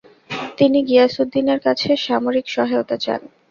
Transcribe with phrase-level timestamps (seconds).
[0.57, 3.21] তিনি গিয়াসউদ্দিনের কাছে সামরিক সহায়তা চান।